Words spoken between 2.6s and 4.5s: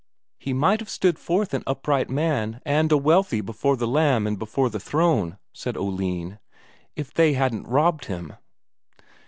and a wealthy before the Lamb and